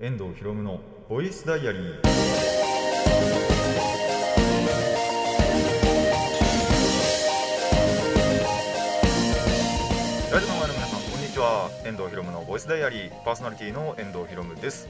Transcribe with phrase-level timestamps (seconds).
[0.00, 0.78] 遠藤博夢の
[1.08, 2.02] ボイスダイアリー。
[10.32, 11.68] ラジオの前の皆さんこんにちは。
[11.84, 13.24] 遠藤博夢のボイスダイアリー。
[13.24, 14.86] パーソナリティの遠藤博夢です。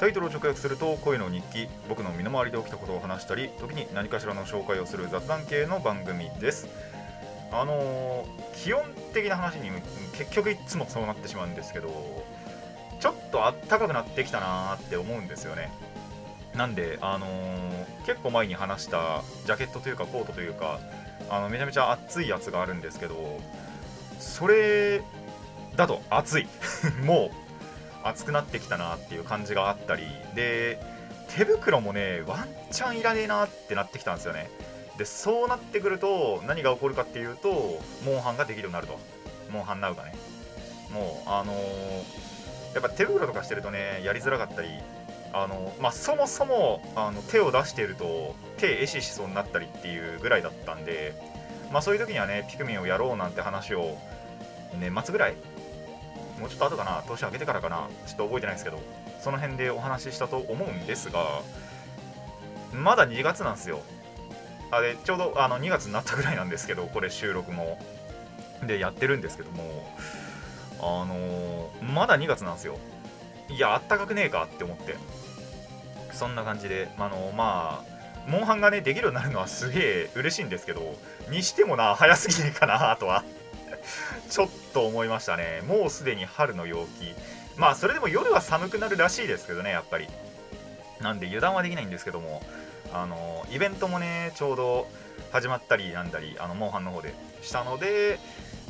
[0.00, 1.68] タイトルを直訳すると声の日記。
[1.86, 6.68] 僕の身の回りで起きたことを話したり時に何かしらの紹介をする雑談系の番組です。
[7.52, 8.82] あのー基本
[9.14, 9.70] 的な話に
[10.16, 11.88] 結局いつもそうなってしまうんですけど
[13.00, 15.70] ちょっとあったかくなってきたなーって思うんですよね。
[16.54, 17.68] なんで、あのー
[18.08, 20.80] 結構前に話したジャケットというかコートというか
[21.28, 23.38] あのめちゃめちゃ熱いやつがあるんですけど
[24.18, 25.02] それ
[25.76, 26.48] だと熱い。
[27.04, 27.30] もう
[28.02, 30.04] 熱くなってきたなっていう感じがあったり
[30.34, 30.80] で
[31.36, 34.48] 手袋もねワンチャンいらねえなってなってきたんですよね。
[34.96, 38.98] でそうなってくると何が起こるかっていうとモンハンができるようになると。
[39.50, 40.14] モンハンナウがね。
[40.90, 41.58] もうあのー
[42.80, 44.68] やっぱ手袋とかしてるとねやりづらかったり
[45.30, 51.12] あのまあ、そもそもあの手を出していると手壊死しそうになったりっていうぐらいだったんで、
[51.70, 53.98] まあ、そういう時にはねピクミンをやろうなんて話を
[54.80, 55.34] 年末ぐらい
[56.40, 58.80] もうちょっと後かな年明けてからかなちょっと覚えてないですけど
[59.20, 61.42] その辺でお話ししたと思うんですが
[62.72, 63.80] まだ2月なんですよ。
[64.70, 67.78] あれちょうどあの2月になったぐらいなんですけどこれ収録も。
[68.66, 69.62] でやってるんですけども
[70.80, 72.78] あのーまだ2月なんですよ。
[73.48, 74.96] いやあったかくねえかって思って。
[76.12, 80.96] そんな感じであのまあモンハンがねできるようになるのはすげえ嬉しいんですけど
[81.30, 83.24] にしてもな早すぎねえかなとは。
[84.28, 85.62] ちょっと思いましたね。
[85.66, 87.14] もうすでに春の陽気。
[87.56, 90.08] まあそれでも夜は寒くなるらしいですけどねやっぱり。
[91.00, 92.42] なんで油断はできないんですけども
[92.92, 94.88] あのイベントもねちょうど
[95.30, 98.18] 始まったりなんだりあのモンハンの方でしたので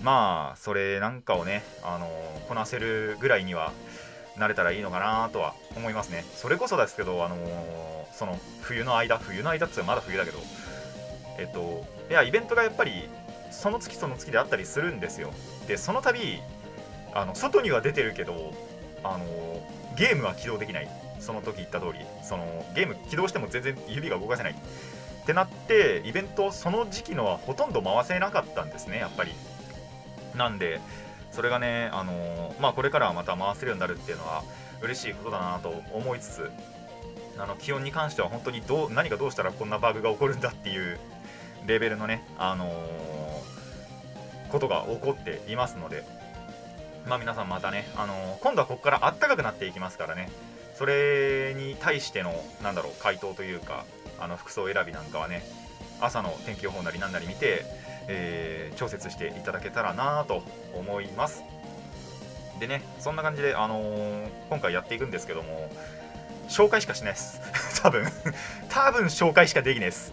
[0.03, 2.09] まあそれなんかをねあの
[2.49, 3.73] こなせるぐらいには
[4.37, 6.25] なれたらいいのかなとは思いますね。
[6.35, 7.37] それこそですけどあの
[8.13, 10.39] その冬の間冬の間っつうのはまだ冬だけど
[11.39, 13.09] えっといやイベントがやっぱり
[13.51, 15.31] その月その月であったりするんですよ。
[15.67, 16.21] でその度
[17.15, 18.53] あの外には出てるけど
[19.03, 19.25] あの
[19.97, 20.89] ゲームは起動できない。
[21.19, 21.99] その時言った通り。
[22.23, 24.53] そのゲーム起動しても全然指が動かせない。
[24.53, 29.33] ってなってイベントその時期のはほとんど回せなかったんですねやっぱり。
[30.39, 30.81] なんで
[31.33, 34.43] それがねあのまあこれからはまた回せるようになるっていうのは
[34.81, 36.51] 嬉しいことだなと思いつつ
[37.39, 40.99] あの気温に関しては本当にどう何がどうしたらこんなバグが起こるんだっていう
[41.67, 42.73] レベルのねあの
[44.51, 46.05] ことが起こっていますので
[47.07, 50.31] まあ皆さんまたね、あの今度はここからあったかくなっていきますからね
[50.75, 53.85] それに対してのなんだろう回答というか
[54.21, 55.43] あの服装選びなんかはね
[56.01, 57.65] 朝の天気予報なりなんなり見て、
[58.09, 60.43] えー調節していただけたらなと
[60.75, 61.43] 思います。
[62.61, 65.71] でねそんな感じで、あのー今回やっていくんですけども
[66.49, 67.41] 紹介しかしないです。
[67.83, 68.07] 多分。
[68.69, 70.13] 多分紹介しかできないです。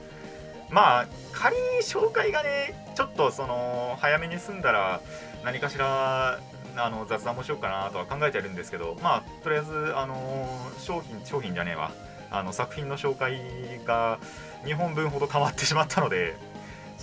[0.70, 5.00] まあ仮に紹介がねちょっとその早めに済んだら
[5.44, 6.40] 何かしら
[6.78, 10.48] あの雑談もしようかなとは考えてるんですけどまあとりあえずあの
[10.80, 11.92] 商品商品じゃねえわ。
[12.32, 13.40] あの作品の紹介
[13.86, 14.18] が
[14.66, 16.36] 2本分ほど溜まってしまったので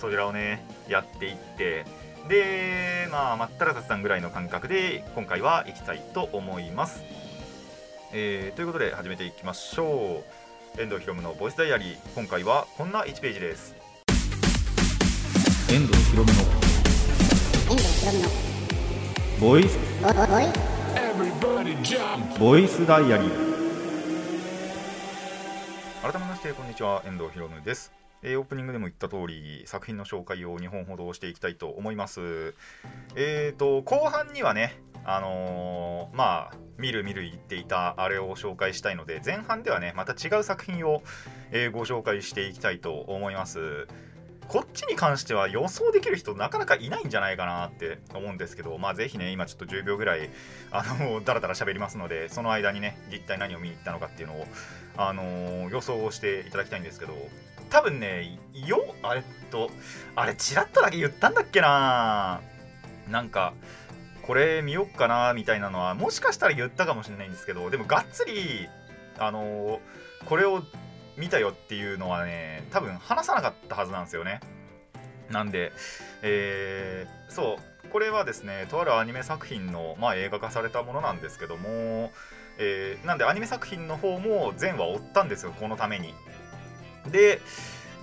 [0.03, 1.85] そちらをねやっていって
[2.27, 7.05] でまあまったら雑談ぐらいの感覚で今回は行きたいと思います、
[8.11, 10.25] えーということで始めていきましょ
[10.77, 10.81] う。
[10.81, 11.97] 遠藤ひろむのボイスダイアリー。
[12.15, 13.75] 今回はこんな1ページです。
[15.71, 18.29] 遠藤ひろむの遠藤ひろみの
[19.39, 19.79] ボイス!
[22.37, 23.29] ボイスダイアリー。
[26.01, 27.01] 改めましてこんにちは。
[27.05, 27.89] 遠藤ひろむです、
[28.23, 32.53] えーオープニングでも言った通り作品の紹介を2本ほどしていきたいと思います。
[33.15, 41.03] えーと後半にはねあのーまあ見る見る言っていたあれを紹介したいので前半ではねまた違う作品を、
[41.51, 43.87] えーご紹介していきたいと思います。
[44.49, 50.29] こっちに関しては予想できる人なかなかいないんじゃないかなって思うんですけどまあぜひね今ちょっと10秒ぐらい
[50.69, 54.45] あのだらだら喋りますのでその間にね実態何を見に行ったのかっていうのを、
[54.97, 57.13] あのー予想をしていただきたいんですけど
[57.73, 58.37] 多分ね
[58.67, 59.71] よあれと
[60.15, 62.39] あれチラッとだけ言ったんだっけな。
[63.09, 63.53] なんか
[64.21, 68.69] これ見よっかなみたいなのはもしかしたら言ったかもしれないんですけどでもがっつり
[69.17, 69.79] あのー
[70.25, 70.61] これを
[71.17, 74.39] 見たよっていうのはね多分話さなかったはずなんですよね。
[75.31, 75.71] なんで、
[76.21, 82.11] えーそうこれはですねとあるアニメ作品の、まあ、映画化されたものなんですけども、
[82.59, 86.13] えーなんでアニメ作品の方も全話追ったんですよこのために。
[87.11, 87.41] で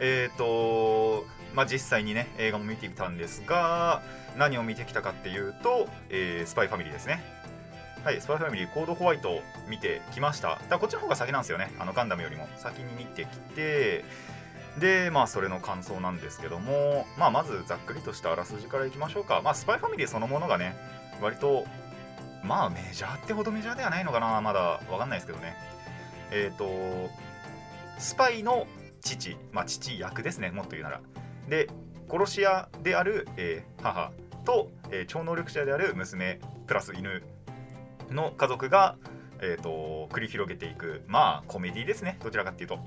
[0.00, 1.24] えっ、と
[1.54, 4.02] まあ実際にね映画も見てきたんですが
[4.38, 7.22] 何を見てきたかっていうと、えースパイファミリーですね
[8.04, 10.58] はい、スパイファミリーコードホワイト見てきました。
[10.70, 11.70] だこっちの方が先なんですよね。
[11.78, 14.04] あのガンダムよりも先に見てきて、
[14.78, 19.42] で、まあそれの感想なんですけども、まあまずざっくりとしたあらすじからいきましょうか。
[19.44, 20.74] まあスパイファミリーそのものがね、
[21.20, 21.66] 割と、
[22.42, 25.54] まあメジャーってほどメジャーではないのかな、まだわかんないですけどね。
[26.30, 27.10] えっ、と、
[27.98, 28.66] スパイの
[29.00, 31.00] 父、まあ父役ですね、もっと言うなら。
[31.48, 31.68] で、
[32.10, 34.12] 殺し屋である、えー母
[34.44, 37.22] と、えー超能力者である娘プラス犬
[38.10, 38.96] の家族が、
[39.40, 42.78] えー、と繰り広げていくまあコメディですねどちらかっていうと。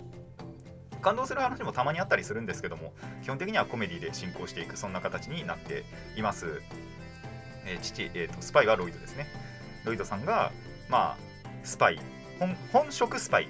[1.01, 2.93] 感動する話もたまにあったりするんですけども
[3.23, 5.83] 基本的にはコメディで進行していくそんな形になって
[6.15, 6.61] います、
[7.65, 9.27] えー父、えーとスパイはロイドですね。
[9.83, 10.51] ロイドさんが
[10.89, 11.17] まあ
[11.63, 11.99] スパイ。
[12.39, 13.47] 本本職スパイ。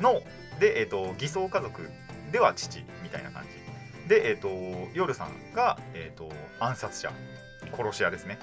[0.00, 0.22] の
[0.60, 1.88] で、えー、と偽装家族
[2.32, 4.08] では父みたいな感じ。
[4.08, 4.48] で、えー、と
[4.94, 6.30] 夜さんが、えー、と
[6.60, 7.12] 暗殺者
[7.76, 8.38] 殺し屋ですね。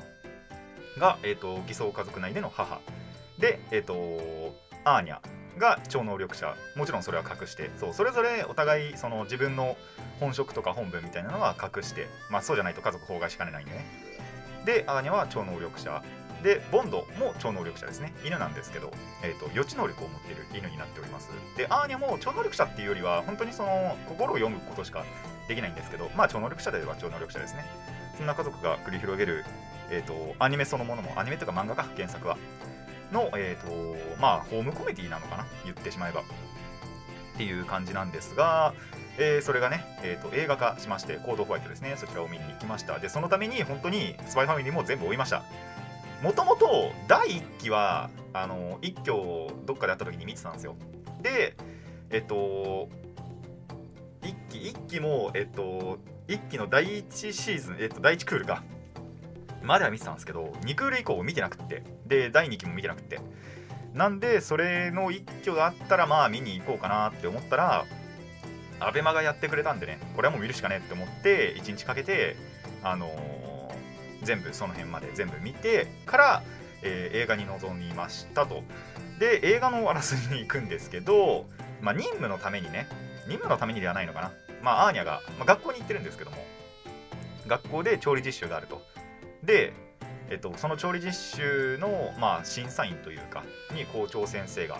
[0.98, 2.80] が、えー、と偽装家族内での母。
[3.38, 5.20] で、えー、とアーニャ
[5.58, 6.56] が超能力者。
[6.76, 9.78] もちろんそれは隠してそうそれぞれお互いその自分の
[10.20, 12.08] 本職とか本分みたいなのは隠して。
[12.30, 13.86] まあそうじゃないと家族崩壊しかねないんでね。
[14.66, 16.04] でアーニャは超能力者。
[16.44, 18.14] でボンドも超能力者ですね。
[18.26, 18.92] 犬なんですけど、
[19.24, 21.30] えー、と予知能力を持っている犬になっております。
[21.58, 25.06] でアーニャも超能力者っていうよりは本当にその心を読むことしか
[25.48, 27.66] できないんですけどまあ超能力者であれば超能力者ですね。
[28.18, 29.46] そんな家族が繰り広げる、
[29.90, 32.38] えー、とアニメそのものもアニメとか漫画か原作は。
[33.12, 35.46] の、えーとまあ、ホームコメディなのかな？
[35.66, 36.22] 言ってしまえば。
[36.22, 36.24] っ
[37.36, 38.74] ていう感じなんですが、
[39.18, 41.96] えーそれがね、えーと映画化しましてコードホワイトですね。
[41.98, 43.00] そちらを見に行きました。
[43.00, 45.44] でそのために本当にスパイファミリーも全部追いました。
[46.22, 50.76] もともと第1期はあの一挙をどっかであった時に見てたんですよ。
[51.22, 51.56] で
[52.12, 52.90] えっと
[54.24, 58.64] 一期一期もえっと一期の第1シーズンえっと第1クールか
[59.64, 63.20] までは見てたんですけど2クール以降見てなくてで第2期も見てなくて。
[63.94, 67.86] なんでそれの一挙があったらまあ見に行こうかなって思ったら
[68.80, 72.38] アベマがやってくれたんでねこれはもう見るしかねって思って1日かけて
[72.84, 73.41] あのー
[74.24, 76.44] 全部その辺まで全部見てから、
[76.84, 78.64] えー映画に臨みましたと。
[79.20, 81.46] で映画のあらすじに行くんですけど、
[81.82, 82.88] まあ、任務のためにね
[83.28, 84.32] 任務のためにではないのかな。
[84.64, 86.38] まあアーニャが、まあ、学校に行ってるんですけども
[87.48, 88.82] 学校で調理実習があると。
[89.44, 89.74] で
[90.32, 93.44] えっと、その調理実習の、まあ、審査員というか
[93.76, 94.80] に校長先生が、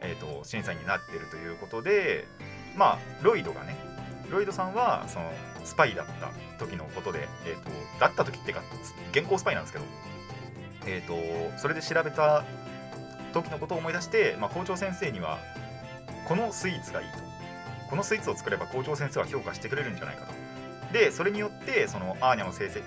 [0.00, 2.24] えっと、審査員になってるということで
[2.76, 3.76] まあロイドがね
[4.30, 5.30] ロイドさんはその
[5.64, 8.62] スパイだった時のことで、えっと、だった時っていうか
[9.12, 9.84] 現行スパイなんですけど、
[10.86, 12.44] えっと、それで調べた
[13.32, 15.38] 時のことを思い出して、まあ、校長先生には
[16.26, 17.18] このスイーツがいいと。
[17.90, 20.32] このスイーツを作れば校長先生は評価してくれるんじゃないかと。
[20.92, 22.82] でそれによってそのアーニャの成績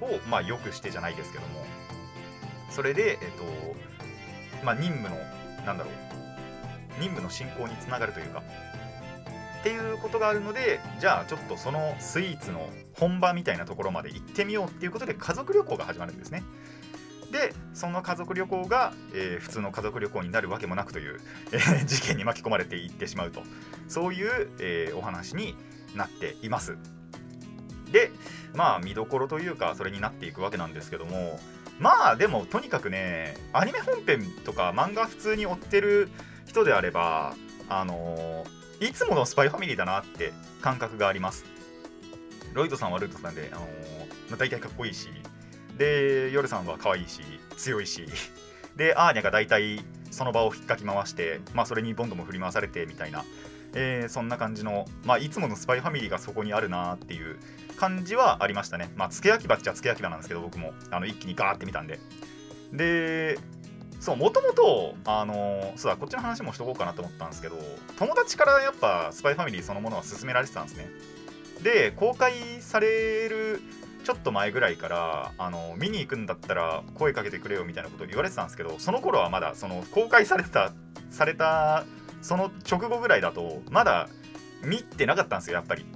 [0.00, 1.64] をまあ良くしてじゃないですけども。
[2.70, 5.16] それでえっとまあ任務の
[5.66, 5.94] なんだろう。
[6.98, 8.42] 任務の進行につながるというか
[9.64, 16.42] っていうことがあるのでじゃあちょっとそのスイーツの本場みたいなところまで行ってみようっていうことで家族旅行が始まるんですね。
[17.32, 21.18] でその家族旅行が、えー普通の家族旅行になるわけもなくという、
[21.52, 23.42] えー事件に巻き込まれていってしまうと。
[23.88, 25.56] そういう、えーお話に
[25.96, 26.76] なっています。
[27.90, 28.12] で
[28.54, 31.40] まあ見どころというかそれになっていくわけなんですけども
[31.78, 36.10] まあでもとにかくねアニメ本編とか漫画普通に追ってる
[36.44, 37.34] 人であれば
[37.70, 41.44] あのーいつものスパイファミリーだなって感覚があります
[42.52, 43.68] ロイドさんはルイドさんで、あのー
[44.30, 45.08] まあ、大体かっこいいし
[45.76, 47.20] でヨルさんは可愛いし
[47.56, 48.06] 強いし
[48.76, 53.24] でアーニャが大体その場を引っかき回して、まあ、それにボンドも振り回されてみたいな、
[53.74, 57.38] えーそんな感じの、まあ、いつものスパイファミリーがそこにあるなっていう
[57.76, 58.92] 感じはありましたね。
[58.96, 61.98] まあ、付け焼き場っちゃ付け焼き場なんですけど、僕もあの一気にガーって見たんで。
[62.72, 63.38] で、
[64.04, 67.56] そう、もともと、あのそうだ、こっちの話もしとこうかなと思ったんですけど、
[67.98, 70.90] 友達からやっぱスパイファミリーそのものは勧められてたんですね。
[71.62, 73.62] で、公開される
[74.04, 80.72] ちょっと前ぐらいから、あの見に行くんだったら声かけてくれよみたいなことを言われてたんですけど、その頃はまだ、その公開されてた、
[81.08, 81.86] された、
[82.20, 84.10] その直後ぐらいだと、まだ
[84.62, 85.86] 見てなかったんですよ、やっぱり。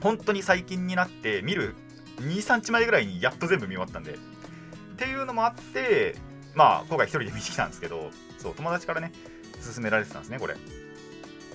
[0.00, 1.74] 本当に最近になって見る
[2.20, 4.16] 23日前ぐらいにやっと全部見終わったんでっ
[4.96, 6.14] ていうのもあって
[6.54, 9.12] まあ今回一人で見に来たんですけどそう友達からね
[9.74, 10.56] 勧められてたんですねこれ。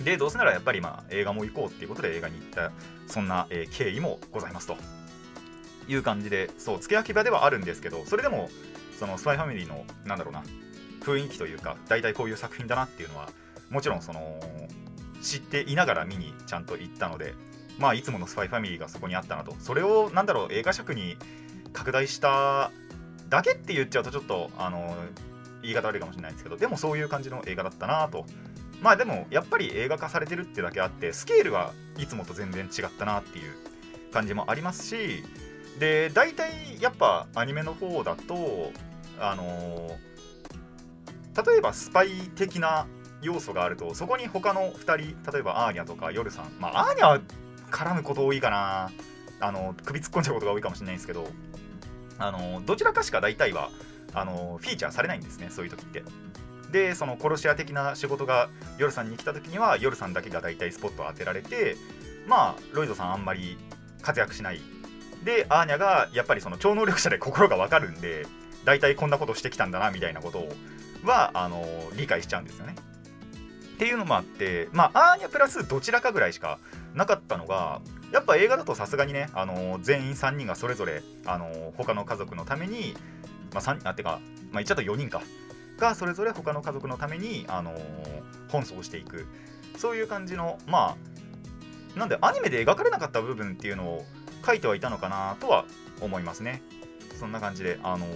[0.04, 2.72] でどうせならやっぱりまあ映画も行こうっていうことで映画に行った
[3.06, 4.76] そんな、えー経緯もございますと。
[5.88, 8.48] いう感じでそう付け焼き場ではあるんですけどそれでも
[8.98, 10.44] そのスパイファミリーのなんだろうな
[11.00, 13.28] 雰囲気というか大体こういう作品だなっていうのは
[13.70, 14.38] もちろんその
[15.22, 17.34] 知っていながら見にちゃんと行ったので
[17.78, 19.54] まあいつものスパイファミリーがそこにあったなと。
[19.58, 21.16] それをなんだろう映画尺に
[21.72, 22.70] 拡大した
[23.30, 24.94] だけって言っちゃうとちょっとあの
[25.62, 28.26] 言い方悪いかもしれないですけどでもそういう感じの映画だったなと。
[28.82, 33.52] まあでもやっぱり映画化されてるってだけあってスケールはいつもと全然違ったなっていう
[34.10, 35.22] 感じもありますし
[35.78, 38.72] で大体やっぱアニメの方だと
[39.18, 39.98] あの
[41.46, 42.86] 例えばスパイ的な
[43.20, 47.20] 要素があるとそこに他の2人例えばアーニャとかヨルさんまあアーニャは
[47.70, 48.90] 絡むこと多いかな。
[49.42, 51.26] あの首突っ込んじゃうことが多いかもしれないんですけど
[52.20, 53.70] あのどちらかしか大体は
[54.14, 56.04] あのフィーチャーされないんですねそういう時って。
[56.70, 58.48] でその殺し屋的な仕事が
[58.78, 61.76] ヨルさんに来た時にはヨルさんだけが大体スポットを当てられて
[62.28, 63.58] まあロイドさんあんまり
[64.02, 64.60] 活躍しない。
[65.24, 68.24] でアーニャがやっぱりその超能力者で心がわかるんで
[68.64, 70.48] 大体こんなことしてきたんだなみたいなこと
[71.04, 72.76] はあの理解しちゃうんですよね。
[73.74, 76.58] っていうのもあってまあアーニャプラスどちらかぐらいしか
[76.94, 77.80] なかったのが
[78.12, 82.94] やっぱ映画だとさすがにね、あの全員3人がそれぞれ、あの他の家族のために、
[83.52, 85.22] まあ、3あてか、まあ、言っちゃった4人か。
[85.78, 87.74] がそれぞれ他の家族のために、あの
[88.50, 89.26] 奔走していく。
[89.76, 90.96] そういう感じのま
[91.96, 94.04] あなんでアニメで描かれなかった部分っていうのを
[94.46, 95.64] 書いてはいたのかなとは
[96.00, 96.62] 思いますね。
[97.18, 98.06] そんな感じであの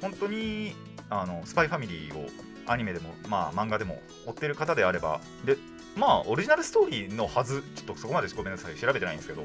[0.00, 0.74] 本当に
[1.10, 2.28] あのスパイファミリーを
[2.66, 5.56] アニメでもまあ漫画でも追ってる方であればで
[5.96, 7.62] まあオリジナルストーリーのはず。
[7.76, 8.76] ちょっとそこまでごめんなさい。
[8.76, 9.44] 調べてないんですけど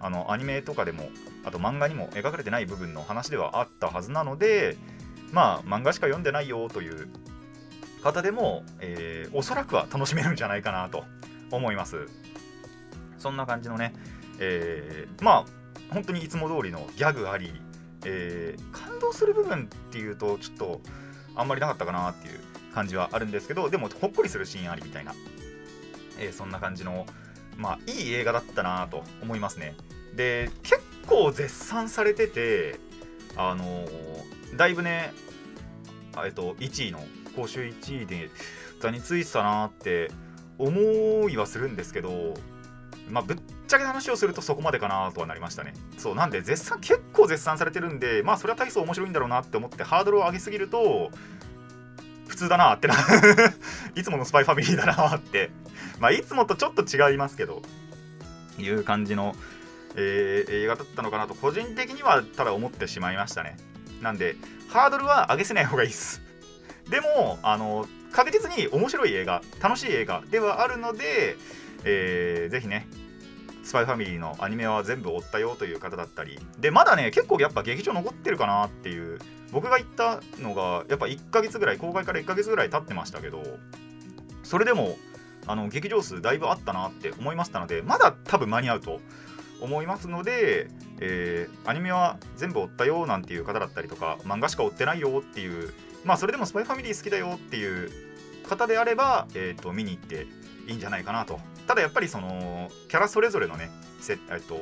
[0.00, 1.08] あのアニメとかでも
[1.44, 4.76] あと漫画にも描かれてない部分の話ではあったはずなので
[5.32, 7.08] まあ漫画しか読んでないよという
[8.02, 11.04] 方でも、えー、おそらくは楽しめるんじゃないかなと
[11.50, 12.06] 思います。
[13.18, 13.94] そんな感じのね、
[14.38, 15.44] えー、まあ
[15.92, 17.52] 本当にいつも通りのギャグあり、
[18.04, 20.80] えー、感動する部分っていうとちょっと
[21.34, 22.40] あんまりなかったかなっていう
[22.74, 25.14] 感じはあるんですけどでもほっこりするシーンありみたいな。
[26.18, 27.06] えー、そんな感じの、
[27.56, 29.74] まあ、いい映画だったなと思いますね。
[30.14, 32.78] で、結構絶賛されてて、
[33.36, 35.12] あのー、だいぶね、
[36.24, 37.04] えっと、1位の、
[37.34, 38.30] 公衆1位で
[38.80, 40.10] 座についてたなって
[40.58, 42.34] 思いはするんですけど、
[43.10, 43.36] まあ、ぶっ
[43.68, 45.74] ちゃけ話をするとそこまでかなとはなりましたね。
[45.98, 51.10] そう、なんで絶賛、結構絶賛されてるんで、まあそれは体操面白いんだろうなって思ってハードルを上げすぎると、
[52.26, 52.94] 普通だなってな。
[53.94, 55.50] いつものスパイファミリーだなって。
[56.00, 57.62] まあいつもとちょっと違いますけど。
[58.58, 59.34] いう感じの、
[59.96, 61.34] えー、映画だったのかなと。
[61.34, 63.56] 個人的にはただ思ってしまいましたね。
[64.00, 64.36] なんで
[64.68, 66.22] ハードルは上げせない方がいいです。
[66.90, 71.36] でもあの確実に面白い映画楽しい映画ではあるので、
[71.84, 72.86] えー、ぜひね
[73.64, 76.38] スパイファミリーのアニメは全部追ったよという方だったり。
[76.58, 79.18] でまだね結構やっぱ劇場残ってるかなっていう
[79.52, 83.42] 僕が行ったのがやっぱ1ヶ月ぐらい公開から1ヶ月ぐらい経ってましたけど
[84.42, 84.96] それでも
[85.46, 89.00] あの劇場数だいぶあったなって思いましたのでまだ多分間に合うと
[89.60, 90.68] 思いますので、
[91.00, 95.72] えー、アニメは全部追ったよなんていう方だったりとか漫画しか追ってないよっていう
[96.04, 97.90] まあそれでもスパイファミリー好きだよっていう
[98.48, 100.26] 方であれば、えーと見に行って
[100.68, 101.40] いいんじゃないかなと。
[101.66, 104.56] ただやっぱりそのキャラそれぞれのねせ、えっと、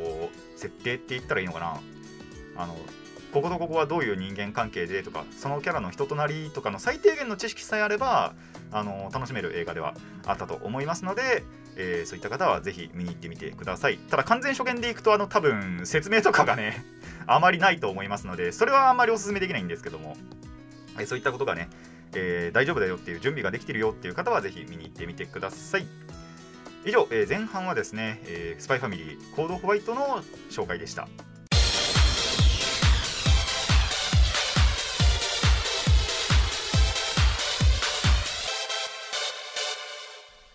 [0.56, 1.80] 設定って言ったらいいのかな。
[2.56, 2.76] あの
[3.34, 8.32] こことここはどういう人間関係でとかそのキャラの人となりとかの最低限の知識さえあれば
[8.70, 11.42] あの楽しめる映画ではあったと思いますので、
[11.74, 13.98] えー、そういった方はぜひ見に行ってみてください。
[13.98, 16.84] ただ完全初見でいくとあの多分説明とかがね
[17.26, 20.16] あまりないと思いますのでそれはあんまりおすすめできないんですけども、
[20.96, 21.68] えー、そういったことがね、
[22.14, 25.88] えー、大丈夫だよっていう準備ができてるよっていう方はぜひ見に行ってみてください。
[26.86, 31.08] 以上、え、前半はですね、え、スパイファミリーコードホワイトの紹介でした。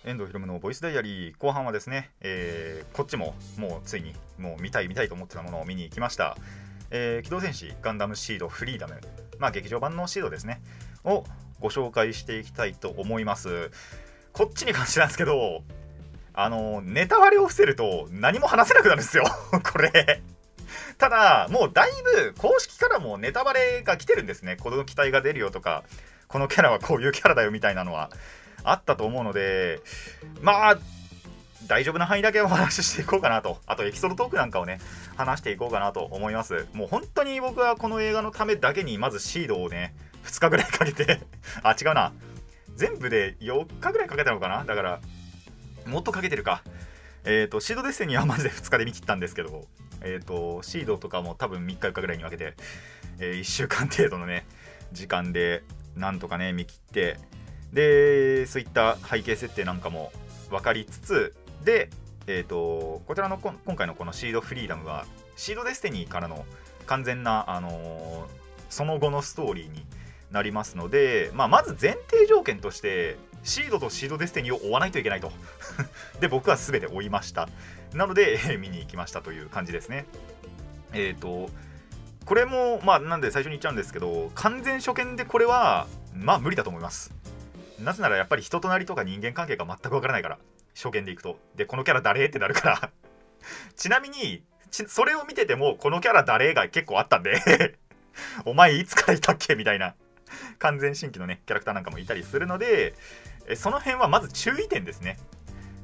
[0.05, 1.37] 遠藤ひろむのボイスダイアリー。
[1.37, 6.37] 後半はですね、えー、こっちももうついにもう見たい見たいと思ってたものを見に行きました、
[6.89, 8.99] えー、機動戦士ガンダムシードフリーダム。
[9.39, 10.61] まあ劇場版のシードですね。
[11.03, 11.25] を
[11.59, 13.71] ご紹介していきたいと思います。
[14.31, 15.63] こっちに関してなんですけど
[16.33, 19.25] あの、ネタ割れを伏せると何も話せなくなるんですよ。
[19.51, 20.21] これ。
[20.97, 24.55] ただ、もうだいぶ公式からもネタバレが来てるんですね。
[24.55, 25.83] この機体が出るよとか、
[26.27, 28.09] このキャラはこういうキャラだよみたいなのは。
[28.63, 29.81] あったと思うので、
[30.41, 30.79] まあ、
[31.67, 33.59] 大丈夫な範囲だけお話ししていこうかなと。
[33.67, 34.79] あとエピソードトークなんかをね、
[35.17, 36.67] 話していこうかなと思います。
[36.73, 39.93] もう本当に僕はこの映画のためだけに、まずシードをね、
[40.25, 41.21] 2日ぐらいかけて
[41.61, 42.13] あ、違うな。
[42.75, 44.63] 全部で4日ぐらいかけたのかな？
[44.63, 44.99] だから、
[45.85, 46.63] もっとかけてるか。
[47.25, 49.67] えっ、ー、と、シードデッセニーはマジで2日で見切ったんですけど、
[50.01, 52.55] えっ、ー、と、シードとかも多分3日4日ぐらいに分けて、
[53.19, 54.45] えー、1週間程度のね、
[54.93, 55.63] 時間で
[55.95, 57.19] なんとかね、見切って、
[57.73, 60.11] で、そういった背景設定なんかも
[60.49, 61.89] 分かりつつ、で、
[62.27, 66.45] えっ、と、こちらの今回のこのシードフリーダムは、シードデスティニーからの
[66.85, 68.27] 完全な、あの
[68.69, 69.85] その後のストーリーに
[70.31, 75.31] なりますので、まあ、まず前提条件としてシードとシードデスティニーを追わないといけないと。
[76.19, 77.49] で僕は全て追いました。
[77.93, 80.05] なので、えー見に行きましたという感じですね。
[80.93, 81.49] えっ、と
[82.25, 87.11] これもまあなんで最初に言っちゃうんですけど完全初見でこれはまあ無理だと思います。
[87.83, 90.39] なぜならやっぱり人となりとか人間関係が全くわからないから。
[90.75, 91.37] 初見でいくと。
[91.55, 92.25] でこのキャラ誰？
[92.25, 92.91] ってなるから。
[93.75, 97.77] ちなみにそれを見ててもこのキャラ誰が結構あったんで。
[98.45, 99.55] お前いつからいたっけ？
[99.55, 99.95] みたいな。
[100.59, 102.93] 完全新規のねキャラクターなんかもいたりするので
[103.55, 105.17] その辺はまず注意点ですね。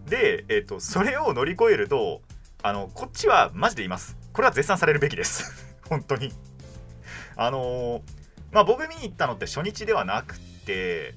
[0.07, 2.21] で、えっとそれを乗り越えると
[2.61, 4.17] あのこっちはマジでいます。
[4.33, 5.75] これは絶賛されるべきです。
[5.89, 6.31] 本当に。
[7.35, 8.01] あのー
[8.51, 11.13] まあ僕見に行ったのって初日ではなくて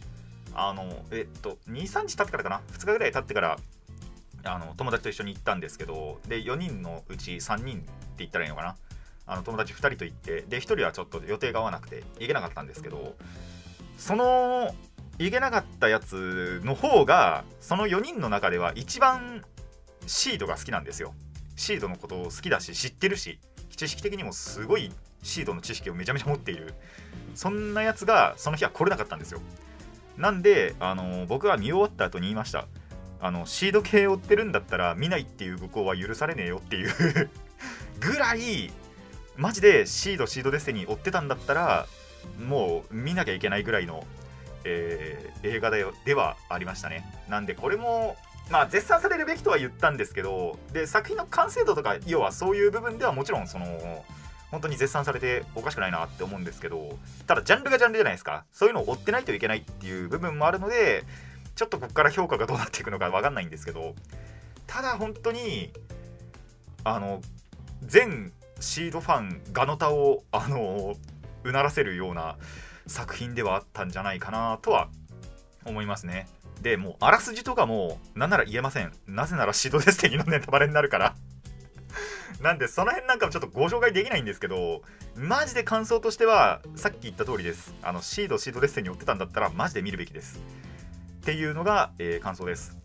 [0.61, 3.59] あのえっと23日経ってからかな？2日ぐらい経ってから
[4.45, 7.89] あの友達と一緒に行ったんですけどで4人のうち3人って
[8.19, 8.77] 言ったらいいのかな？
[9.27, 13.15] あの友達2人と行ってで1人はちょっと予定が合わなくて行けなかったんですけど
[13.99, 14.75] その
[15.19, 19.45] 行けなかったやつの方がその4人の中では一番
[20.07, 21.15] シードが好きなんですよ。
[21.57, 23.39] シードのことを好きだし知ってるし
[23.77, 26.75] 知識的にもすごいシードの知識をめちゃめちゃ持っている。
[27.35, 29.41] そんなやつがその日は来れなかったんですよ。
[30.19, 32.67] なんであの僕は見終わった後に言いました。
[33.21, 36.91] あのシード系追ってるんだったら見ないっていう愚行は許されねえよっていう
[37.99, 38.71] ぐらい
[39.37, 41.87] マジでシードシードデスティニー追ってたんだったら
[42.47, 44.05] もう見なきゃいけないぐらいの、
[44.65, 47.05] えー映画でではありましたね。
[47.29, 48.17] なんでこれも
[48.51, 54.05] まあ絶賛されるべきとは言ったんですけどで作品の完成度とか要はそういう部分ではもちろんその
[54.51, 58.45] 本当に絶賛されておかしくないなって思うんですけどただジャンルがジャンルじゃないですか。
[58.53, 61.05] そういうのを追ってないといけないっていう部分もあるので
[61.55, 63.95] ちょっとここから評価がどうなっていくのか分かんないんですけど
[64.67, 65.73] ただ本当に
[66.85, 67.21] あの
[67.83, 70.97] 全シードファンガノタをあの
[71.45, 72.37] うならせるような
[72.87, 74.89] 作品ではあったんじゃないかなとは
[75.65, 76.27] 思いますね。
[76.63, 78.93] でもうあらすじとかもなんなら言えません。
[79.07, 81.15] なぜならシードデスティニーのネタバレになるから。
[82.41, 84.83] なんでその辺なんかもちょっとご紹介できないんですけど
[85.17, 87.75] マジで感想としてはさっき言った通りです。
[87.83, 90.41] あのシードシードデスティニー追ってたんだったらマジで見るべきです。
[91.21, 92.79] っていうのが、えー感想です。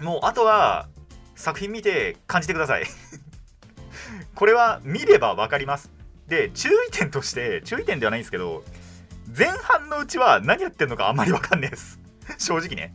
[0.00, 0.88] もうあとは
[1.34, 2.86] 作品見て感じてください。
[4.34, 5.90] これは見れば分かります。
[6.26, 8.64] で注意点として注意点ではないんですけど
[9.36, 11.98] 前半のうちは何やってんのかあんまり分かんないです。
[12.38, 12.94] 正直ね。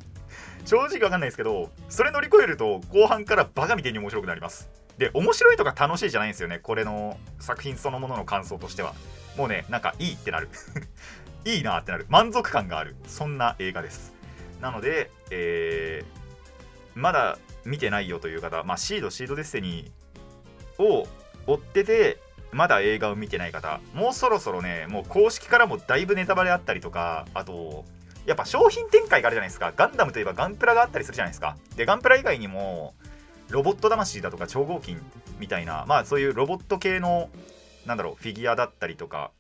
[0.66, 4.70] 正直分かんないですけどそれ乗り越えると後半からバカみたいに面白くなります。
[4.98, 6.60] で面白いとか楽しいじゃないんですよね。
[6.60, 8.94] これの作品そのものの感想としては。
[9.38, 10.50] もうねなんかいいってなる。
[11.46, 12.06] いいなってなる。
[12.10, 12.96] 満足感がある。
[13.08, 14.14] そんな映画です。
[14.62, 16.26] なので、えー
[16.96, 21.08] まだ見てないよという方、まあ、シードシードデステニーを
[21.46, 22.18] 追ってて
[22.52, 27.84] まだ映画を見てない方もうそろそろねもう公式からもだいぶネタバレあったりとかあと
[28.26, 29.72] やっぱ商品展開があるじゃないですか。
[29.76, 31.58] ガンダムといえばガンプラがあったりするじゃないですか。
[31.76, 32.96] でガンプラ以外にも
[33.50, 35.02] ロボット魂だとか超合金
[35.40, 37.30] みたいなまあそういうロボット系の
[37.86, 39.32] なんだろうフィギュアだったりとか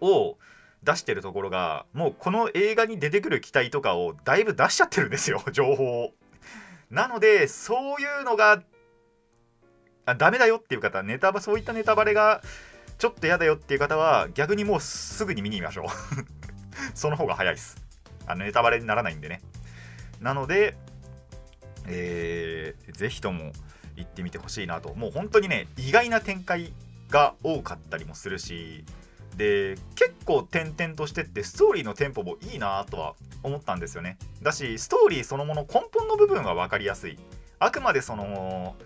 [0.00, 0.36] を
[0.82, 6.12] 出してるところがもうこの映画に出てくる機体とかをだいぶ出しちゃってるんですよ 情報を。
[6.90, 8.62] なのでそういうのが
[10.06, 12.42] あダメだよっていう方ネタバそういったネタバレが
[12.96, 15.86] ちょっと嫌だよっていう方は逆にもうすぐに見に行きましょう。
[16.94, 17.76] その方が早いです。
[18.26, 19.42] あのネタバレにならないんでね。
[20.20, 20.76] なので
[21.88, 23.52] えー、ぜひとも
[23.96, 24.94] 行ってみてほしいなと。
[24.94, 26.72] もう本当にね意外な展開
[27.10, 28.84] が多かったりもするし
[29.36, 34.18] で結構点々としてってストーリーのテンポもいいなとは思ったんですよね。
[34.42, 37.18] だしストーリーそのもの根本の部分は分かりやすい。
[37.58, 38.76] あくまでその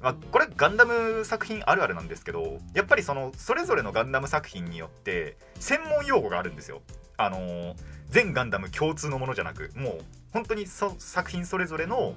[0.00, 6.82] まあ、これガンダム作品あるあるなんですけどやっぱりそのそれぞれのガンダム作品によって専門用語があるんですよ。
[7.16, 7.74] あのー
[8.08, 9.98] 全ガンダム共通のものじゃなくもう
[10.32, 12.14] 本当に作品それぞれの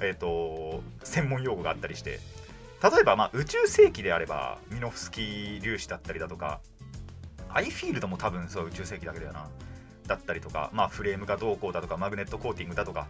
[0.00, 2.20] えっ、と専門用語があったりして。
[2.82, 6.58] 例えば、まあ、宇宙世紀であればミノフスキー粒子だったりだとか
[7.48, 9.48] アイフィールドも多分そう宇宙世紀だけだよな。
[10.06, 13.06] だったりとか、まあ、フレームがどうこうだとかマグネットコーティングだとか。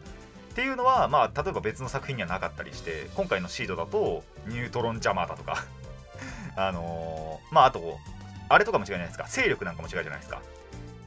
[0.50, 5.64] っていうのは、まあ、例えば別の作品にはなかったりして今回のシードだとニュートロンジャマーだとか。
[6.54, 7.98] あのーまああと
[8.50, 9.24] あれとかも違いじゃないですか。
[9.26, 10.42] 勢力なんかも違うじゃないですか。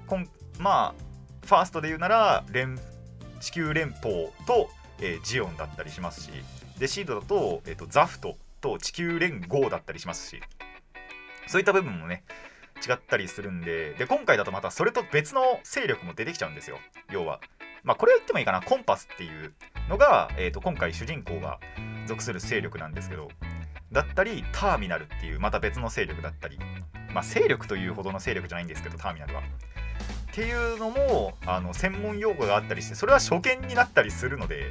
[0.08, 2.80] こんまあファーストで言うなら連
[3.40, 6.32] 地球連邦と、えージオンだったりしますし
[6.80, 10.42] でシードだと,、えーとザフトと地球連合だったりしますし
[11.48, 12.24] そういった部分もね
[12.88, 16.78] 違ったりするんでで今回だとまたそれと別の勢力も出てきちゃうんですよ。
[17.10, 17.40] 要は。
[17.84, 18.62] まあこれは言ってもいいかな。
[18.62, 19.54] コンパスっていう
[19.88, 21.60] のが、えー、と今回主人公が
[22.06, 23.30] 属する勢力なんですけど
[23.94, 26.60] だったりターミナルっていうまた別の勢力だったり。
[27.14, 29.44] まあ勢力というほどの勢力じゃないんですけどターミナルは。
[30.36, 34.66] っていうのもあの専門用語があったりしてそれは初見になったりするので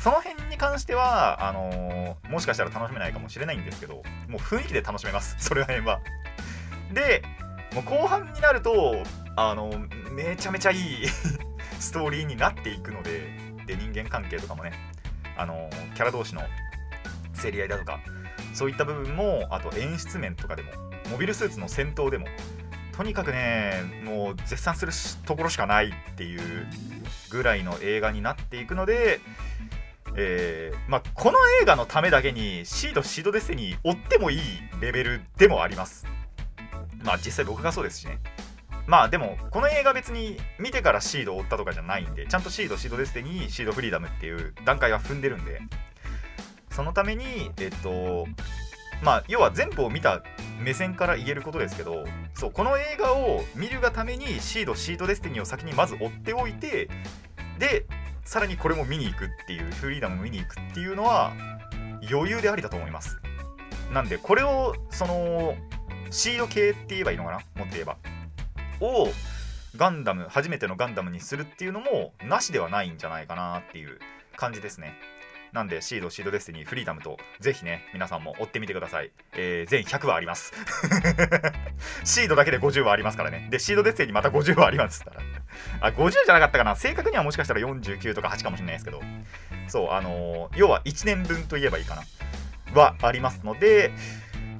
[0.00, 5.36] その辺に関してはあのーもしかしたら楽しめないかもしれないんですけどもう雰囲気で楽しめます。
[5.40, 6.00] それら辺は。
[6.92, 7.22] で
[7.74, 9.04] もう後半になると
[9.36, 9.70] あの
[10.10, 11.06] めちゃめちゃいい
[11.78, 13.30] ストーリーになっていくので
[13.66, 14.72] で人間関係とかもね
[15.36, 16.42] あのキャラ同士の
[17.40, 18.00] 競り合いだとか
[18.52, 20.72] そういった部分もあと演出面とかでも
[21.10, 22.26] モビルスーツの戦闘でも
[22.98, 24.90] とにかくねもう絶賛する
[25.24, 26.66] ところしかないっていう
[27.30, 29.20] ぐらいの映画になっていくので、
[30.16, 34.40] えーまあ、この映画のためだけにシードシードデスティニー追ってもいい
[34.80, 36.06] レベルでもあります。
[37.04, 38.18] まあ実際僕がそうですしね。
[38.88, 45.60] まあでもこの映画別に見てからシードを追ったとかじゃないんでちゃんとシードシードデスティニーシードフリーダムっていう段階は踏んでるんで
[46.72, 48.26] そのためにえっと
[49.04, 50.22] まあ要は全部を見た
[50.58, 52.04] 目線から言えることですけど
[52.38, 56.88] そうこの映画を見るがためにシードシードデスティニーを先にまず追っておいて
[57.58, 57.84] で
[58.24, 61.32] さらにこれも見に行くっていうフリーダムも見に行くっていうのは
[62.08, 63.18] 余裕でありだと思います。
[63.92, 65.56] なんでこれをその
[66.10, 67.36] シード系って言えばいいのかな？
[67.56, 67.96] もっと言えば。
[68.80, 69.08] を
[69.74, 73.98] ガンダム初めてのガンダムにするっていうのもなしではないんじゃないかなっていう
[74.36, 74.92] 感じですね。
[75.52, 80.52] なんでシードシードデスティニーフリーダムとぜひね皆さんも追ってみてください、えー全100話あります。
[82.04, 83.48] シードだけで50話ありますからね。
[83.50, 85.20] でシードデスティニーまた50話ありますから。
[85.80, 86.76] あ50じゃなかったかな。
[86.76, 89.02] 正確にはもしかしたら49とか8かもしれないですけど。
[89.66, 92.02] そうあのー要は1年分と言えばいいかな。
[92.74, 93.92] はありますので、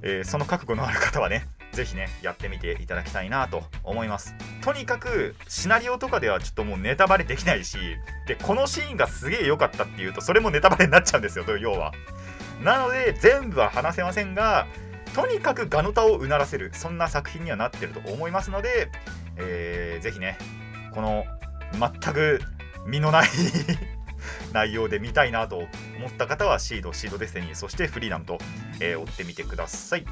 [0.02, 4.34] えーその覚悟のある方はねぜひねやってみていただきたいなと思います。
[4.68, 7.78] とにかくシナリオとかではちょっともうネタバレできないし
[8.26, 11.92] でこのシーンがすげえ良かったっていうとそれもネタバレになっちゃうんですよ 要は。
[12.62, 14.66] なので全部は話せませんが
[15.14, 18.90] とにかくガノタをうならせるそんな作品にはなってると思いますので、
[19.38, 20.36] えーぜひね
[20.92, 21.24] この
[21.72, 22.42] 全く
[22.86, 23.28] 身のない
[24.52, 28.36] 内容で見たいなと思った方はシードシードデスティニーそしてフリーダムと、
[28.80, 30.04] えー追ってみてください。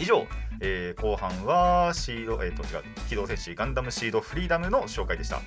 [0.00, 0.26] 以上、
[0.60, 5.40] えー後半はシード、えー、と違う機動戦士ガンダムシードフリーダムの紹介でした。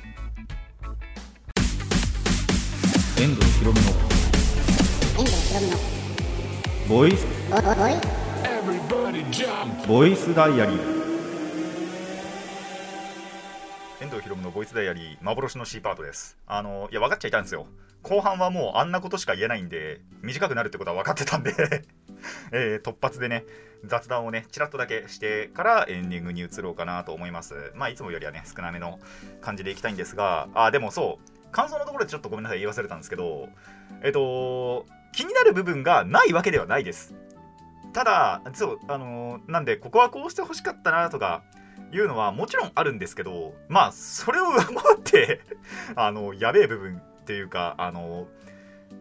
[3.20, 3.88] 遠藤ひろむの。
[5.20, 5.78] 遠藤ひろむの
[6.90, 7.28] ボイス!
[9.88, 11.02] ボイスダイアリー。
[14.02, 16.38] 遠藤ひろむのボイスダイアリー幻の C パートです。
[16.48, 17.68] あのいや分かっちゃいたんですよ
[18.04, 21.54] 後半はもうあんなことしか言えないんで短くなるってことは分かってたんで、
[22.52, 23.46] えー突発でね
[23.86, 27.72] 雑談をねちらっとだけしてからエンディングに移ろうかなと思います。
[27.76, 29.00] まあいつもよりはね少なめの
[29.42, 33.50] 感じでいきたいんですがあでもそう感想のところでちょっとごめんなさい言い忘れたんですけど
[34.04, 37.14] えっと気になる部分がないわけではないです。
[37.94, 41.44] ただそうあのーなんでここはこうしてほしかったなとか
[41.92, 45.42] いうのはもちろんあるんですけどまあそれを上回って
[45.96, 48.28] あのやべえ部分っていうかあの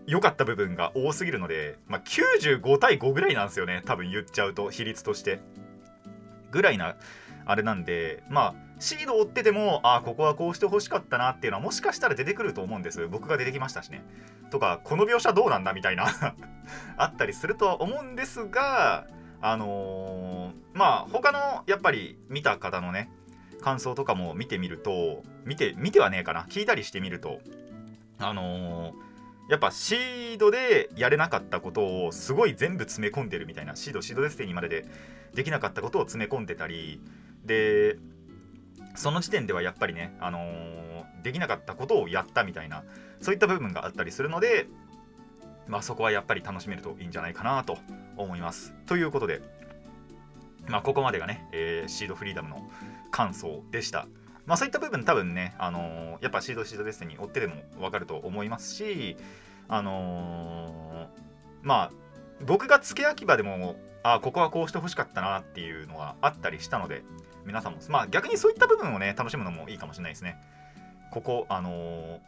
[0.07, 5.41] 良かった部分が多すぎるので、まあ、95対5ぐらいなんですよね多分言っちゃうと比率として。
[6.51, 6.97] ぐらいな
[7.47, 13.07] あれなんでまあシードを追っててもああここはこうしてほしかったなっていうのはもしかしたら出てくると思うんです。
[13.09, 14.03] 僕が出てきましたしね。
[14.51, 16.07] とかこの描写どうなんだみたいな
[16.97, 19.07] あったりするとは思うんですが
[19.41, 23.11] あのーまあ他のやっぱり見た方のね
[23.61, 26.47] 感想とかも見てみると見て見てはねえかな。
[26.49, 27.41] 聞いたりしてみると
[28.21, 29.11] あのー
[29.49, 34.87] やっぱシードでやれなかったことをすごい全部詰め込んでるみたいなシードシードデスティニーまでで
[35.35, 37.01] できなかったことを詰め込んでたり
[37.45, 37.97] で
[38.95, 42.85] その時点ではやっぱりね、あのーできなかったことをやったみたいな
[43.21, 44.69] そういった部分があったりするので
[45.67, 47.77] まあそこはやっぱり楽しめるといいんじゃないかなと
[48.17, 48.73] 思います。
[48.87, 49.43] ということで
[50.69, 52.71] まあここまでがね、えーシードフリーダムの
[53.11, 54.07] 感想でした。
[54.51, 59.17] まあそういった部分多分ね、あのーやっぱシードシードデスティニー追ってでも分かると思いますし
[59.69, 61.07] あのー
[61.63, 61.91] まあ
[62.45, 67.05] 僕が付け焼き場でもあここはこうしてほしかったなっていうのはあったりしたので
[67.47, 70.37] 皆さんもまあ逆にそういった部分をね楽しむのもいいかもしれないですね。
[71.13, 72.19] ここあのー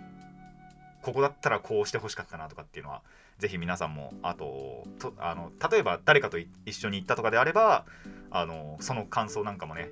[1.03, 3.03] ここだったらこうしてほしかったなとかっていうのは
[3.41, 7.85] ぜひ皆さんもあととあの例えば誰かと一緒に行ったとかであれば
[8.31, 9.91] あのその感想なんかもね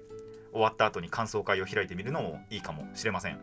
[0.52, 3.38] 終わった後に感想会を開いてみるのもいいかもしれません。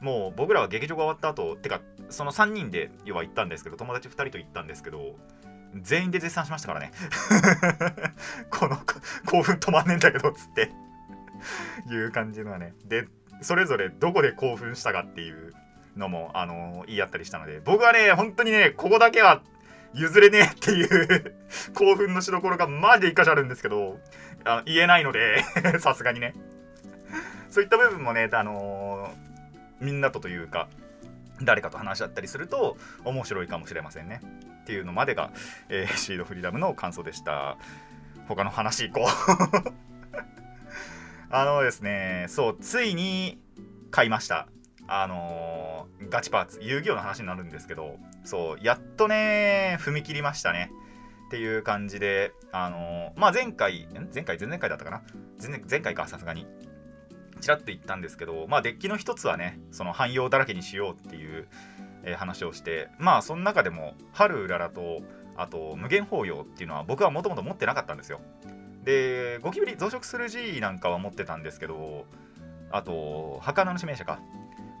[0.00, 5.16] もう僕らは劇場が終わった後てかその3人で要は行ったんですけど友達2人と行ったんですけど
[5.74, 6.92] 全員で絶賛しましたからね。
[8.50, 8.78] この
[9.26, 10.70] 興奮止まんねえんだけどっつって。
[11.90, 12.74] いう感じのはね。
[12.84, 13.06] で
[13.42, 15.52] それぞれどこで興奮したかっていう
[15.96, 17.60] のも、あの言い合ったりしたので。
[17.64, 19.42] 僕はね本当にねここだけは
[19.94, 21.34] 譲れねえっていう
[21.74, 23.98] 興奮のしどころがマジで一箇所あるんですけど
[24.44, 25.42] あ言えないので
[25.80, 26.34] さすがにね。
[27.50, 30.68] そういった部分もね、あのー、みんなとというか
[31.42, 34.20] 誰かと話し合ったりすると面白いかもしれませんね。
[34.62, 35.30] っていうのまでが、
[35.68, 37.56] えー、シードフリーダムの感想でした。
[38.28, 39.72] 他の話行こう。
[41.30, 43.40] あのですねそうついに
[43.90, 44.48] 買いました。
[44.86, 47.98] あのー、ガチパーツ遊戯王の話になるんですけど
[48.28, 50.70] そうやっとね踏み切りましたね。
[51.28, 54.38] っていう感じであのー、まあ前回前回？
[54.38, 55.02] 前々回だったかな？
[55.40, 56.46] 前前回かさすがに。
[57.40, 61.48] ちらっと言ったんですけどまあデッキの一つはねその汎用だらけにしようっていう、
[62.02, 65.00] えー、話をしてまあその中でも春うららと
[65.38, 68.20] あと無限法要っていうのは僕はもともと持ってなかったんですよ。
[68.84, 72.04] でゴキブリ増殖する G なんかは持ってたんですけど
[72.70, 74.20] あと儚の指名者か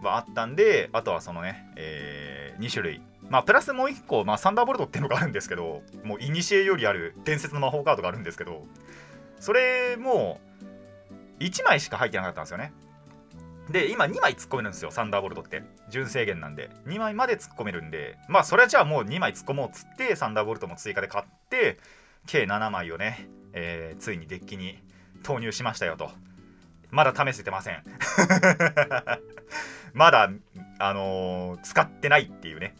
[0.02, 8.66] はあったんであとはそのね、えー、2種類まあプラスもう1個、まあ、サンダーボルトっていうのがあるんですけどもう古よりある伝説の魔法カードがあるんですけど
[9.38, 10.40] それも
[11.40, 12.72] 1枚しか入ってなかったんですよね。
[13.70, 15.62] で今2枚突っ込めるんですよサンダーボルトって。
[15.90, 16.70] 純制限なんで。
[16.86, 21.78] 2枚まで突っ込めるんでまあそれはじゃあもう2枚突っ込もうっつってサンダーボルトも追加で買って
[22.26, 24.78] 計7枚をね、えー、ついにデッキに
[25.22, 26.10] 投入しましたよと。
[26.90, 27.82] まだ試せてません。
[29.92, 30.30] まだ、
[30.78, 32.74] あのー、使ってないっていうね。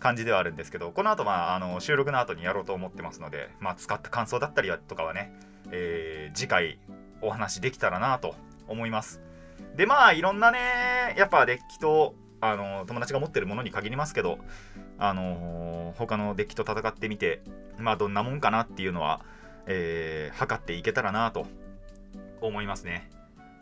[0.00, 5.32] 感じではあるんですけどこの後、まあ、あの収録の後にやろうと思ってますので、まあ、使った感想だったりとかはね、
[5.70, 6.78] えー、次回
[7.22, 8.34] お話できたらなと
[8.66, 9.20] 思います。
[9.76, 14.38] でまあいろんなねやっぱデッキとあの友達が持ってるものに限りますけど
[14.98, 17.42] あのー、他のデッキと戦ってみて
[17.78, 19.20] まあどんなもんかなっていうのは、
[19.66, 21.46] えー、測っていけたらなと
[22.40, 23.10] 思いますね。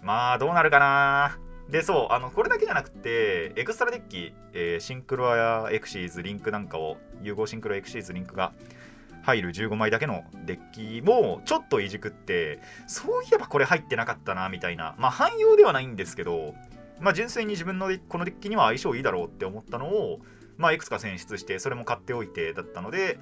[0.03, 1.48] まあどうなるかな。
[1.69, 8.53] でそうあのこれだけじゃなくてエクストラデッキ、えー、シンクロやエクシーズリンクなんかを融合シンクロエクシーズリンクが
[9.23, 14.95] 入る15枚だけのデッキもちょっといじくってそういえばこれ入ってなかったなみたいな。
[14.99, 16.55] まあ汎用ではないんですけど
[17.01, 20.21] まあ純粋に自分のこのデッキには相性いいだろうって思ったのを
[20.57, 23.19] まあいくつか選出してそれも買っておいてだったので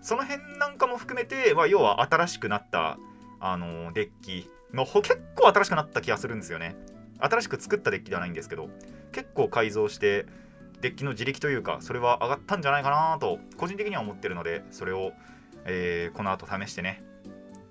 [0.00, 2.98] その辺なんかも含めて、まあ、要は新しくなった
[3.40, 6.76] あのデッキの結構新しくなった気がするんですよね。
[7.24, 8.68] 新しく作ったデッキではないんですけど
[9.12, 10.26] 結構改造して
[10.80, 15.12] デッキの自力というかそれは上がったんじゃないかなと個人的には思ってるのでそれを
[15.64, 17.02] えー、この後試してね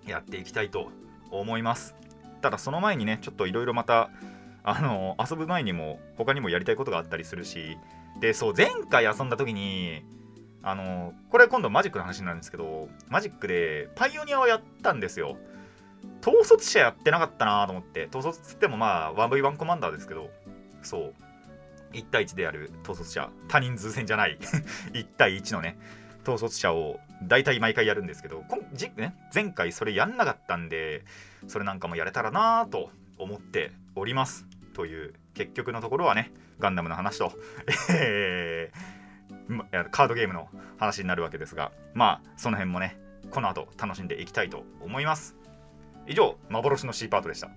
[0.06, 0.90] やっていきたいと
[1.32, 1.96] 思います。
[2.42, 4.10] ただその前にねちょっといろいろまた
[4.64, 7.78] あの遊ぶ前にも他にもやりたいことがあったりするし
[8.20, 10.04] でそう前回遊んだ時に
[10.62, 15.38] あのこれ今度マジックの話なんですけどマジックでパイオニアをやったんですよ。
[16.26, 20.30] 統率者やってなかったなと思って統率つってもまあ 1v1 コマンダーですけど
[20.82, 21.14] そう。
[21.92, 24.38] 1対1でやる統率者他人数戦じゃない
[24.94, 25.78] 1対1のね
[26.24, 31.04] 統率者を大体毎回やるんですけど今じ、ね、前回それやんなかったんで
[31.48, 34.48] それなんかもやれたらなと思っております。
[34.74, 37.32] という結局のところはねガンダムの話と、
[37.92, 42.98] えー、カードゲームの話になるわけですがまあその辺もね
[43.30, 45.43] この後楽しんでいきたいと思います。
[46.08, 47.50] 以上幻の C パートでした。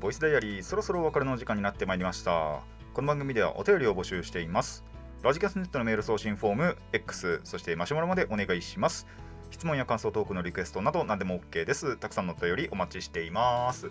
[0.00, 2.60] ボイスダイアリーそろそろお別れの時間になってまいりました。
[2.94, 4.84] この番組ではお便りを募集しています。
[5.20, 9.04] ラジキャスネットのメール送信フォーム X そしてマシュマロまでお願いします。
[9.50, 11.96] 質問や感想トークのリクエストなど何でも OK です。
[11.96, 13.90] たくさんのお便りお待ちしています。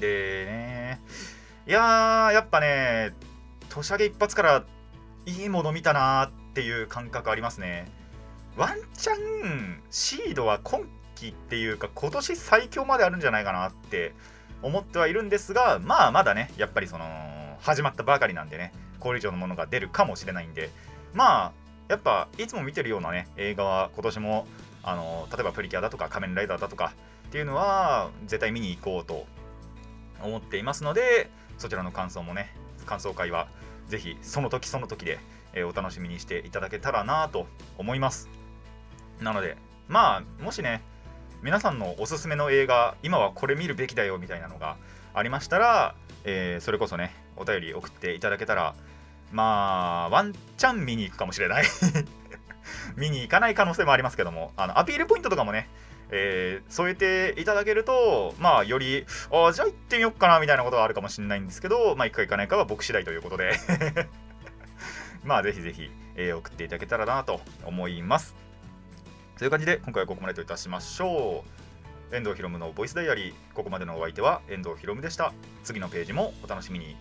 [0.00, 1.00] でね
[1.66, 3.12] いやーやっぱね
[3.68, 4.64] 年明け一発から
[5.26, 7.86] いいもの見たなーっていう感覚ありますね。
[8.56, 10.80] ワンチャンシードは今
[11.14, 14.14] 季っていうか今年最強まであるんじゃないかなって
[14.62, 17.04] 思ってはいるんですがまあまだねやっぱりその
[17.60, 18.72] 始まったばかりなんでね。
[19.02, 20.70] これ以上のものが出るかもしれないんで
[21.12, 21.52] まあ
[21.88, 24.46] やっぱいつも見てるようなね映画は今年も
[24.84, 26.94] あの例えばプリキュアだとか仮面ライダーだとか
[27.28, 29.26] っていうのは絶対見に行こうと
[30.22, 32.54] 思っていますのでそちらの感想もね
[32.86, 33.48] 感想会は
[33.88, 35.18] ぜひその時その時で、
[35.52, 38.30] えお楽しみにしていただけたらなと思います。
[39.20, 39.56] なので
[39.88, 40.80] まあもしね
[41.42, 44.76] 皆さんのおすすめの映画今はこれ見るべきだよみたいなのが
[45.12, 48.74] ありましたら、えー、それこそねお便り送っていただけたら
[49.32, 51.64] まあワンチャン見に行くかもしれない。
[52.96, 54.52] 見に行かない可能性もありますけども。
[54.56, 55.68] あのアピールポイントとかもね
[56.14, 63.58] えー、添えていただけると、まあ、より、ああ、じゃあ行ってみようかなみたいなことがあるかもしれないんですけど、まあ、行くか行かないかは僕次第ということで。
[65.24, 68.34] まあぜひぜひ、えー送っていただけたらなと思います。
[69.38, 71.44] という感じで今回はここまでといたしましょ
[72.10, 72.14] う。
[72.14, 73.34] 遠藤ひろむのボイスダイアリー。
[73.54, 75.32] ここまでのお相手は遠藤ひろむでした。
[75.62, 76.96] 次のページもお楽しみに。